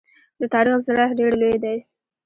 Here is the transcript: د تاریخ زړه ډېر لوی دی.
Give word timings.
د 0.39 0.41
تاریخ 0.53 0.77
زړه 0.87 1.05
ډېر 1.19 1.31
لوی 1.41 1.57
دی. 1.63 1.77